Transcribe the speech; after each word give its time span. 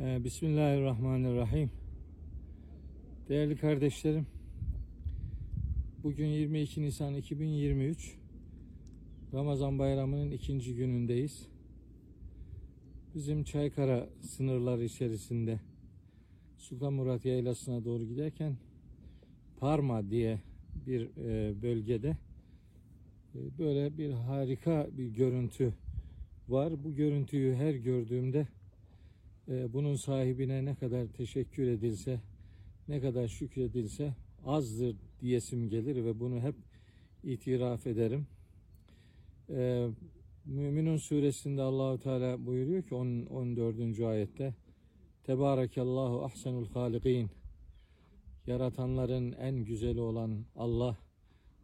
Ee, 0.00 0.24
Bismillahirrahmanirrahim. 0.24 1.70
Değerli 3.28 3.56
kardeşlerim, 3.56 4.26
bugün 6.02 6.26
22 6.26 6.82
Nisan 6.82 7.14
2023, 7.14 8.16
Ramazan 9.34 9.78
bayramının 9.78 10.30
ikinci 10.30 10.74
günündeyiz. 10.74 11.48
Bizim 13.14 13.44
Çaykara 13.44 14.08
sınırları 14.20 14.84
içerisinde 14.84 15.60
Sultan 16.58 16.92
Murat 16.92 17.24
Yaylası'na 17.24 17.84
doğru 17.84 18.04
giderken 18.04 18.56
Parma 19.60 20.10
diye 20.10 20.40
bir 20.86 21.08
e, 21.16 21.62
bölgede 21.62 22.16
e, 23.34 23.58
böyle 23.58 23.98
bir 23.98 24.12
harika 24.12 24.88
bir 24.98 25.06
görüntü 25.06 25.74
var. 26.48 26.84
Bu 26.84 26.94
görüntüyü 26.94 27.54
her 27.54 27.74
gördüğümde 27.74 28.46
e, 29.48 29.72
bunun 29.72 29.94
sahibine 29.94 30.64
ne 30.64 30.74
kadar 30.74 31.06
teşekkür 31.06 31.68
edilse, 31.68 32.20
ne 32.88 33.00
kadar 33.00 33.28
şükredilse 33.28 34.14
azdır 34.46 34.96
diyesim 35.20 35.68
gelir 35.68 36.04
ve 36.04 36.20
bunu 36.20 36.40
hep 36.40 36.54
itiraf 37.24 37.86
ederim. 37.86 38.26
E, 39.50 39.88
Müminun 40.44 40.96
suresinde 40.96 41.62
Allahu 41.62 41.98
Teala 41.98 42.46
buyuruyor 42.46 42.82
ki 42.82 42.94
10, 42.94 43.26
14. 43.26 44.00
ayette 44.00 44.54
Tebarakallahu 45.24 46.24
ahsenul 46.24 46.66
halikin 46.66 47.30
Yaratanların 48.46 49.32
en 49.32 49.64
güzeli 49.64 50.00
olan 50.00 50.44
Allah 50.56 50.96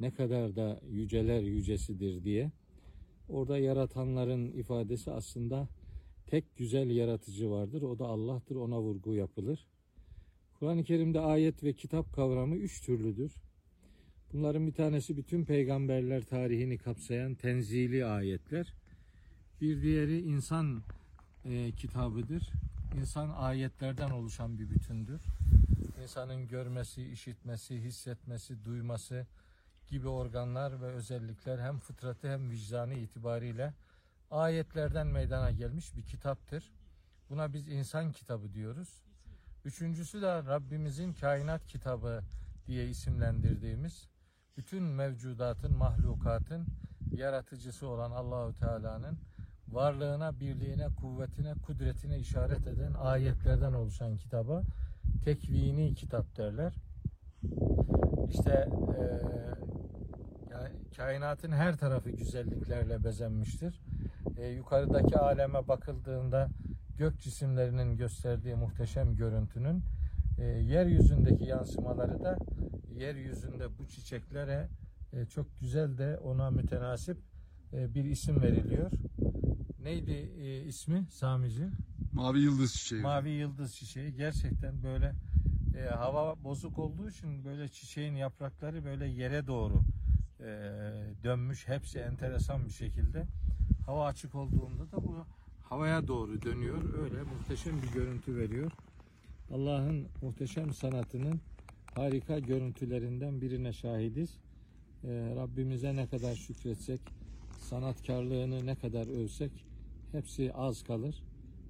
ne 0.00 0.10
kadar 0.10 0.56
da 0.56 0.80
yüceler 0.90 1.42
yücesidir 1.42 2.24
diye. 2.24 2.50
Orada 3.30 3.58
yaratanların 3.58 4.52
ifadesi 4.52 5.10
aslında 5.10 5.68
tek 6.26 6.56
güzel 6.56 6.90
yaratıcı 6.90 7.50
vardır. 7.50 7.82
O 7.82 7.98
da 7.98 8.06
Allah'tır. 8.06 8.56
Ona 8.56 8.80
vurgu 8.80 9.14
yapılır. 9.14 9.66
Kur'an-ı 10.58 10.84
Kerim'de 10.84 11.20
ayet 11.20 11.64
ve 11.64 11.72
kitap 11.72 12.12
kavramı 12.12 12.56
üç 12.56 12.80
türlüdür. 12.80 13.32
Bunların 14.32 14.66
bir 14.66 14.72
tanesi 14.72 15.16
bütün 15.16 15.44
peygamberler 15.44 16.22
tarihini 16.22 16.78
kapsayan 16.78 17.34
tenzili 17.34 18.04
ayetler. 18.04 18.74
Bir 19.60 19.82
diğeri 19.82 20.20
insan 20.20 20.82
e, 21.44 21.72
kitabıdır. 21.72 22.50
İnsan 23.00 23.28
ayetlerden 23.28 24.10
oluşan 24.10 24.58
bir 24.58 24.70
bütündür. 24.70 25.20
İnsanın 26.02 26.48
görmesi, 26.48 27.02
işitmesi, 27.02 27.80
hissetmesi, 27.80 28.64
duyması 28.64 29.26
gibi 29.90 30.08
organlar 30.08 30.82
ve 30.82 30.86
özellikler 30.86 31.58
hem 31.58 31.78
fıtratı 31.78 32.32
hem 32.32 32.50
vicdanı 32.50 32.94
itibariyle 32.94 33.74
ayetlerden 34.30 35.06
meydana 35.06 35.50
gelmiş 35.50 35.96
bir 35.96 36.02
kitaptır. 36.02 36.72
Buna 37.30 37.52
biz 37.52 37.68
insan 37.68 38.12
kitabı 38.12 38.52
diyoruz. 38.52 39.02
Üçüncüsü 39.64 40.22
de 40.22 40.26
Rabbimizin 40.26 41.12
kainat 41.12 41.66
kitabı 41.66 42.20
diye 42.66 42.88
isimlendirdiğimiz 42.88 44.08
bütün 44.56 44.82
mevcudatın, 44.82 45.76
mahlukatın 45.76 46.66
yaratıcısı 47.12 47.86
olan 47.86 48.10
Allahu 48.10 48.54
Teala'nın 48.58 49.18
varlığına, 49.68 50.40
birliğine, 50.40 50.86
kuvvetine, 51.00 51.54
kudretine 51.66 52.18
işaret 52.18 52.66
eden 52.66 52.94
ayetlerden 52.94 53.72
oluşan 53.72 54.16
kitaba 54.16 54.62
tekvini 55.24 55.94
kitap 55.94 56.36
derler. 56.36 56.72
İşte 58.28 58.68
e, 58.98 59.04
kainatın 60.96 61.52
her 61.52 61.76
tarafı 61.76 62.10
güzelliklerle 62.10 63.04
bezenmiştir. 63.04 63.80
E, 64.36 64.48
yukarıdaki 64.48 65.18
aleme 65.18 65.68
bakıldığında 65.68 66.48
gök 66.98 67.20
cisimlerinin 67.20 67.96
gösterdiği 67.96 68.54
muhteşem 68.54 69.16
görüntünün 69.16 69.82
e, 70.38 70.44
yeryüzündeki 70.44 71.44
yansımaları 71.44 72.24
da 72.24 72.38
yeryüzünde 72.94 73.78
bu 73.78 73.88
çiçeklere 73.88 74.68
e, 75.12 75.26
çok 75.26 75.60
güzel 75.60 75.98
de 75.98 76.18
ona 76.18 76.50
mütenasip 76.50 77.18
e, 77.72 77.94
bir 77.94 78.04
isim 78.04 78.42
veriliyor. 78.42 78.90
Neydi 79.82 80.32
e, 80.40 80.64
ismi 80.64 81.06
Samici? 81.10 81.68
Mavi 82.12 82.40
yıldız 82.40 82.74
çiçeği. 82.74 83.02
Mavi 83.02 83.30
yıldız 83.30 83.74
çiçeği 83.74 84.14
gerçekten 84.14 84.82
böyle 84.82 85.12
e, 85.78 85.88
hava 85.88 86.44
bozuk 86.44 86.78
olduğu 86.78 87.08
için 87.08 87.44
böyle 87.44 87.68
çiçeğin 87.68 88.14
yaprakları 88.14 88.84
böyle 88.84 89.06
yere 89.06 89.46
doğru 89.46 89.82
e, 90.40 90.44
dönmüş. 91.24 91.68
Hepsi 91.68 91.98
enteresan 91.98 92.64
bir 92.64 92.72
şekilde. 92.72 93.26
Hava 93.86 94.06
açık 94.06 94.34
olduğunda 94.34 94.92
da 94.92 95.04
bu 95.04 95.26
havaya 95.62 96.08
doğru 96.08 96.42
dönüyor. 96.42 96.98
Öyle 97.02 97.22
muhteşem 97.22 97.82
bir 97.82 97.92
görüntü 97.92 98.36
veriyor. 98.36 98.70
Allah'ın 99.50 100.06
muhteşem 100.22 100.74
sanatının 100.74 101.40
harika 101.94 102.38
görüntülerinden 102.38 103.40
birine 103.40 103.72
şahidiz. 103.72 104.38
E, 105.04 105.08
Rabbimize 105.36 105.96
ne 105.96 106.06
kadar 106.06 106.34
şükretsek, 106.34 107.00
sanatkarlığını 107.58 108.66
ne 108.66 108.74
kadar 108.74 109.22
övsek 109.22 109.52
hepsi 110.12 110.52
az 110.52 110.82
kalır. 110.82 111.22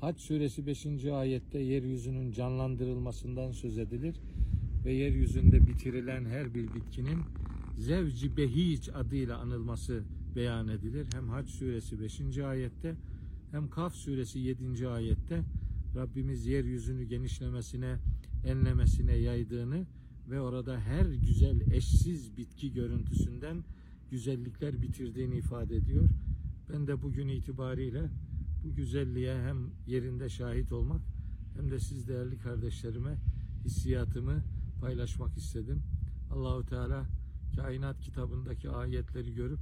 Hac 0.00 0.20
suresi 0.20 0.66
5. 0.66 1.04
ayette 1.04 1.58
yeryüzünün 1.58 2.32
canlandırılmasından 2.32 3.52
söz 3.52 3.78
edilir 3.78 4.16
ve 4.84 4.92
yeryüzünde 4.92 5.66
bitirilen 5.66 6.24
her 6.24 6.54
bir 6.54 6.74
bitkinin 6.74 7.18
zevci 7.78 8.36
behic 8.36 8.92
adıyla 8.94 9.38
anılması 9.38 10.02
beyan 10.36 10.68
edilir. 10.68 11.06
Hem 11.12 11.28
Hac 11.28 11.48
suresi 11.48 12.00
5. 12.00 12.38
ayette 12.38 12.96
hem 13.50 13.70
Kaf 13.70 13.94
suresi 13.94 14.38
7. 14.38 14.88
ayette 14.88 15.42
Rabbimiz 15.96 16.46
yeryüzünü 16.46 17.04
genişlemesine, 17.04 17.96
enlemesine 18.44 19.16
yaydığını 19.16 19.86
ve 20.30 20.40
orada 20.40 20.80
her 20.80 21.06
güzel 21.06 21.60
eşsiz 21.72 22.36
bitki 22.36 22.72
görüntüsünden 22.72 23.64
güzellikler 24.10 24.82
bitirdiğini 24.82 25.36
ifade 25.36 25.76
ediyor. 25.76 26.08
Ben 26.72 26.86
de 26.86 27.02
bugün 27.02 27.28
itibariyle 27.28 28.10
bu 28.64 28.74
güzelliğe 28.74 29.42
hem 29.42 29.56
yerinde 29.86 30.28
şahit 30.28 30.72
olmak 30.72 31.00
hem 31.56 31.70
de 31.70 31.80
siz 31.80 32.08
değerli 32.08 32.38
kardeşlerime 32.38 33.18
hissiyatımı 33.64 34.42
paylaşmak 34.80 35.36
istedim. 35.36 35.82
Allahu 36.30 36.66
Teala 36.66 37.06
kainat 37.56 38.00
kitabındaki 38.00 38.70
ayetleri 38.70 39.34
görüp 39.34 39.60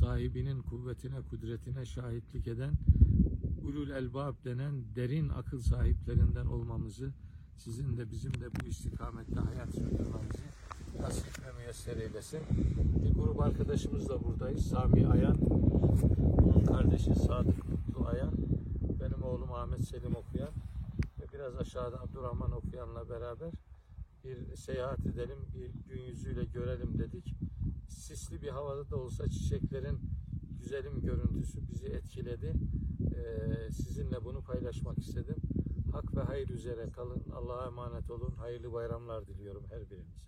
sahibinin 0.00 0.62
kuvvetine, 0.62 1.20
kudretine 1.30 1.86
şahitlik 1.86 2.48
eden 2.48 2.74
ulul 3.62 3.90
elbab 3.90 4.44
denen 4.44 4.84
derin 4.96 5.28
akıl 5.28 5.60
sahiplerinden 5.60 6.46
olmamızı 6.46 7.12
sizin 7.56 7.96
de 7.96 8.10
bizim 8.10 8.34
de 8.34 8.54
bu 8.54 8.66
istikamette 8.66 9.40
hayat 9.40 9.70
sürdürmemizi 9.70 10.48
nasip 11.00 11.46
ve 11.46 11.52
müyesser 11.58 11.96
eylesin. 11.96 12.40
Bir 13.04 13.14
grup 13.14 13.40
arkadaşımız 13.40 14.08
da 14.08 14.24
buradayız. 14.24 14.66
Sami 14.66 15.06
Ayan, 15.06 15.36
onun 16.42 16.64
kardeşi 16.64 17.14
Sadık 17.14 17.68
Mutlu 17.68 18.06
Ayan, 18.06 18.32
benim 19.00 19.22
oğlum 19.22 19.52
Ahmet 19.52 19.84
Selim 19.84 20.16
Okuyan 20.16 20.50
ve 21.20 21.32
biraz 21.32 21.56
aşağıda 21.56 22.00
Abdurrahman 22.00 22.52
Okuyan'la 22.52 23.08
beraber 23.08 23.50
bir 24.24 24.56
seyahat 24.56 25.06
edelim, 25.06 25.38
bir 25.54 25.70
görelim 26.68 26.98
dedik. 26.98 27.34
Sisli 27.88 28.42
bir 28.42 28.48
havada 28.48 28.90
da 28.90 28.96
olsa 28.96 29.28
çiçeklerin 29.28 29.98
güzelim 30.60 31.00
görüntüsü 31.00 31.68
bizi 31.68 31.86
etkiledi. 31.86 32.52
Ee, 33.14 33.72
sizinle 33.72 34.24
bunu 34.24 34.42
paylaşmak 34.42 34.98
istedim. 34.98 35.36
Hak 35.92 36.16
ve 36.16 36.20
hayır 36.20 36.48
üzere 36.48 36.90
kalın. 36.90 37.22
Allah'a 37.32 37.66
emanet 37.66 38.10
olun. 38.10 38.34
Hayırlı 38.36 38.72
bayramlar 38.72 39.26
diliyorum 39.26 39.64
her 39.70 39.90
birinize. 39.90 40.18